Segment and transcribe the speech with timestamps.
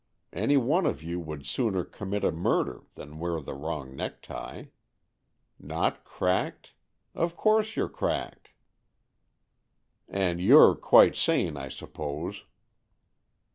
[0.33, 4.65] Any one of you would sooner commit a murder than wear the wrong necktie.
[5.59, 6.73] Not cracked?
[7.13, 8.49] Of course you're cracked."
[10.09, 12.45] "And you're quite sane, I suppose."